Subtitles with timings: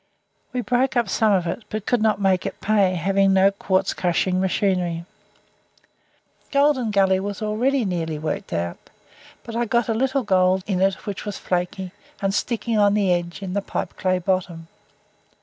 [0.51, 3.93] We broke up some of it, but could not make it pay, having no quartz
[3.93, 5.05] crushing machinery.
[6.51, 8.79] Golden Gully was already nearly worked out,
[9.43, 13.43] but I got a little gold in it which was flaky, and sticking on edge
[13.43, 14.69] in the pipeclay bottom.